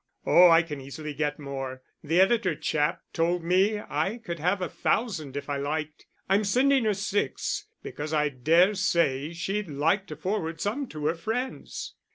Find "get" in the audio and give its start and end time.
1.13-1.37